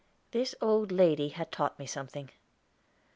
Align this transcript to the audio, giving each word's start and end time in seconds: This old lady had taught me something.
This 0.31 0.55
old 0.61 0.91
lady 0.91 1.29
had 1.29 1.51
taught 1.51 1.77
me 1.77 1.85
something. 1.85 2.31